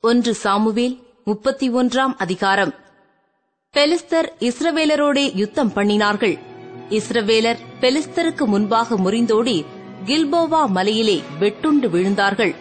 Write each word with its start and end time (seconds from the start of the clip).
ஒன்று 0.00 0.34
சாமுவேல் 0.34 1.02
முப்பத்தி 1.24 1.70
ஒன்றாம் 1.70 2.14
அதிகாரம். 2.18 2.74
பெலிஸ்தர் 3.72 4.28
இஸ்ரவேலரோடே 4.38 5.36
யுத்தம் 5.36 5.72
பண்ணினார்கள். 5.72 6.38
இஸ்ரவேலர் 6.88 7.56
பெலிஸ்தருக்கு 7.80 8.44
முன்பாக 8.44 8.96
முறிந்தோடி 8.96 9.64
கில்போவா 10.04 10.66
மலையிலே 10.66 11.22
வெட்டுண்டு 11.40 11.88
விழுந்தார்கள். 11.88 12.54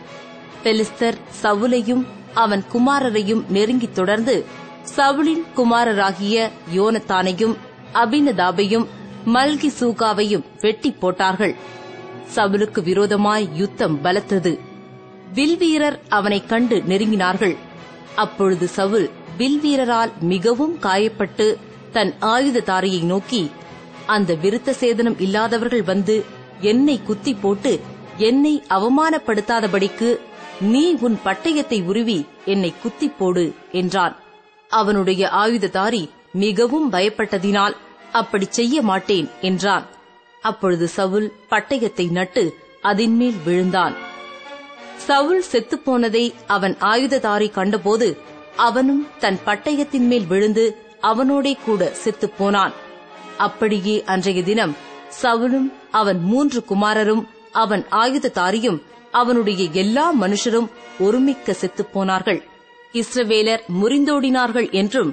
பெலிஸ்தர் 0.63 1.17
சவுலையும் 1.41 2.05
அவன் 2.33 2.63
குமாரரையும் 2.73 3.45
நெருங்கித் 3.47 3.95
தொடர்ந்து 3.95 4.45
சவுலின் 4.95 5.43
குமாரராகிய 5.55 6.49
யோனத்தானையும் 6.75 7.55
அபினதாபையும் 7.93 8.87
மல்கி 9.25 9.71
சூகாவையும் 9.79 10.43
வெட்டி 10.59 10.91
போட்டார்கள். 10.91 11.55
சவுலுக்கு 12.35 12.83
விரோதமாய் 12.83 13.49
யுத்தம் 13.53 14.03
பலத்தது. 14.03 14.66
வில்வீரர் 15.33 15.99
அவனைக் 16.09 16.49
கண்டு 16.49 16.83
நெருங்கினார்கள். 16.87 17.55
அப்பொழுது 18.15 18.67
சவுல் 18.67 19.09
வில்வீரரால் 19.37 20.11
மிகவும் 20.19 20.79
காயப்பட்டு 20.81 21.57
தன் 21.91 22.13
ஆயுததாரியை 22.21 23.03
நோக்கி 23.03 23.51
அந்த 24.05 24.33
விருத்த 24.33 24.73
சேதனம் 24.79 25.21
இல்லாதவர்கள் 25.21 25.83
வந்து 25.83 26.25
என்னை 26.61 27.03
குத்தி 27.03 27.33
போட்டு 27.33 27.79
என்னை 28.17 28.63
அவமானப்படுத்தாதபடிக்கு 28.69 30.19
நீ 30.59 30.97
உன் 30.99 31.19
பட்டயத்தை 31.25 31.83
உருவி 31.83 32.25
என்னை 32.45 32.73
குத்தி 32.81 33.09
போடு 33.09 33.53
என்றான். 33.71 34.15
அவனுடைய 34.69 35.29
ஆயுததாரி 35.29 36.09
மிகவும் 36.31 36.91
பயப்பட்டதினால் 36.91 37.75
அப்படி 38.11 38.47
செய்ய 38.49 38.81
மாட்டேன் 38.81 39.29
என்றான். 39.41 39.85
அப்பொழுது 40.41 40.87
சவுல் 40.87 41.33
பட்டயத்தை 41.49 42.11
நட்டு 42.11 42.53
அதின்மேல் 42.83 43.43
விழுந்தான். 43.45 44.06
சவுல் 45.07 45.43
செத்துப்போனதை 45.51 46.23
அவன் 46.47 46.75
ஆயுததாரி 46.81 47.47
கண்டபோது 47.51 48.07
அவனும் 48.55 49.07
தன் 49.19 49.39
பட்டயத்தின் 49.45 50.07
மேல் 50.07 50.25
விழுந்து 50.25 50.65
அவனோடே 51.01 51.53
கூட 51.65 51.91
செத்துப்போனான். 52.03 52.73
அப்படியே 53.37 53.95
அன்றைய 54.03 54.43
தினம் 54.43 54.73
சவுலும் 55.21 55.67
அவன் 55.91 56.19
மூன்று 56.21 56.59
குமாரரும் 56.69 57.23
அவன் 57.51 57.83
ஆயுததாரியும் 57.91 58.79
அவனுடைய 59.11 59.63
எல்லா 59.73 60.05
மனுஷரும் 60.21 60.69
ஒருமிக்க 60.99 61.55
செத்துப்போனார்கள். 61.61 62.39
இஸ்ரவேலர் 62.93 63.63
முறிந்தோடினார்கள் 63.81 64.67
என்றும் 64.71 65.11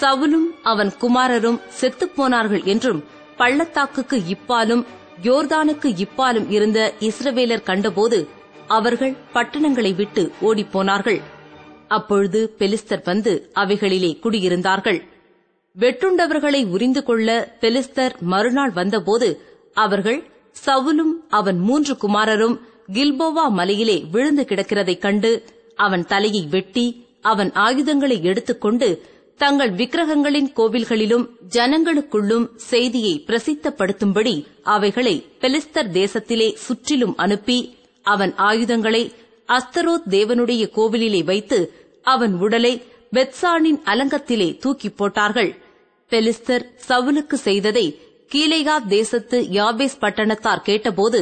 சவுலும் 0.00 0.48
அவன் 0.62 0.92
குமாரரும் 1.00 1.60
செத்துப்போனார்கள் 1.80 2.64
என்றும் 2.64 3.00
பள்ளத்தாக்குக்கு 3.36 4.18
இப்பாலும் 4.26 4.84
யோர்தானுக்கு 5.22 5.88
இப்பாலும் 6.04 6.50
இருந்த 6.50 6.80
இஸ்ரவேலர் 7.00 7.62
கண்டபோது 7.62 8.18
அவர்கள் 8.76 9.14
பட்டணங்களை 9.32 9.92
விட்டு 9.94 10.22
ஓடிப்போனார்கள். 10.40 11.20
அப்பொழுது 11.88 12.40
பெலிஸ்தர் 12.58 13.04
வந்து 13.04 13.32
அவைகளிலே 13.54 14.10
குடியிருந்தார்கள். 14.24 15.00
வெட்டுண்டவர்களை 15.76 16.60
உரிந்து 16.66 17.02
கொள்ள 17.02 17.28
பெலிஸ்தர் 17.60 18.14
மறுநாள் 18.32 18.72
வந்தபோது 18.78 19.28
அவர்கள் 19.76 20.20
சவுலும் 20.56 21.14
அவன் 21.38 21.58
மூன்று 21.58 21.94
குமாரரும் 22.02 22.56
கில்போவா 22.92 23.44
மலையிலே 23.58 23.96
விழுந்து 24.12 24.44
கிடக்கிறதைக் 24.48 25.02
கண்டு 25.04 25.30
அவன் 25.76 26.04
தலையை 26.06 26.42
வெட்டி 26.54 26.86
அவன் 27.22 27.50
ஆயுதங்களை 27.64 28.16
எடுத்துக்கொண்டு 28.22 28.88
தங்கள் 29.40 29.70
விக்கிரகங்களின் 29.70 30.48
கோவில்களிலும் 30.58 31.26
ஜனங்களுக்குள்ளும் 31.56 32.46
செய்தியை 32.70 33.14
பிரசித்தப்படுத்தும்படி 33.26 34.34
அவைகளை 34.74 35.14
பெலிஸ்தர் 35.40 35.90
தேசத்திலே 35.92 36.48
சுற்றிலும் 36.66 37.14
அனுப்பி 37.16 37.58
அவன் 38.06 38.34
ஆயுதங்களை 38.36 39.02
அஸ்தரோத் 39.48 40.08
தேவனுடைய 40.10 40.62
கோவிலிலே 40.76 41.24
வைத்து 41.24 41.58
அவன் 42.02 42.34
உடலை 42.34 42.82
பெத்சானின் 43.12 43.80
அலங்கத்திலே 43.84 44.58
தூக்கி 44.58 44.88
போட்டார்கள். 44.90 45.50
பெலிஸ்தர் 46.12 46.64
சவுலுக்கு 46.88 47.34
செய்ததை 47.34 47.86
கீலேகா 48.34 48.86
தேசத்து 48.86 49.38
யாபேஸ் 49.50 50.00
பட்டணத்தார் 50.00 50.62
கேட்டபோது 50.62 51.20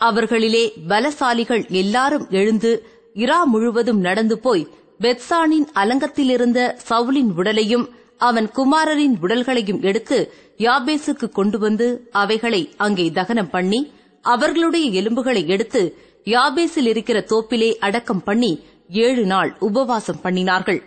அவர்களிலே 0.00 0.64
பலசாலிகள் 0.88 1.68
எல்லாரும் 1.68 2.26
எழுந்து 2.30 2.72
இரா 3.14 3.44
முழுவதும் 3.44 3.98
நடந்து 3.98 4.38
போய் 4.38 4.68
பெத்சானின் 5.00 5.66
அலங்கத்திலிருந்த 5.74 6.60
சவுலின் 6.88 7.30
உடலையும் 7.36 7.86
அவன் 8.16 8.48
குமாரரின் 8.56 9.14
உடல்களையும் 9.22 9.80
எடுத்து 9.80 10.18
யாபேசுக்கு 10.58 11.28
கொண்டு 11.32 11.58
வந்து 11.58 12.08
அவைகளை 12.10 12.74
அங்கே 12.76 13.10
தகனம் 13.10 13.50
பண்ணி 13.50 13.92
அவர்களுடைய 14.24 15.02
எலும்புகளை 15.02 15.46
எடுத்து 15.46 15.82
யாபேசில் 16.24 16.86
இருக்கிற 16.86 17.24
தோப்பிலே 17.28 17.74
அடக்கம் 17.74 18.22
பண்ணி 18.22 18.64
ஏழு 18.88 19.26
நாள் 19.26 19.56
உபவாசம் 19.60 20.20
பண்ணினார்கள். 20.22 20.80